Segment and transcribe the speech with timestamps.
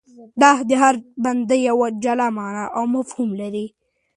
[0.39, 3.65] د ده هر بند یوه جلا مانا او مفهوم لري.